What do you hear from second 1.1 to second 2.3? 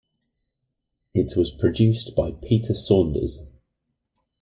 It was produced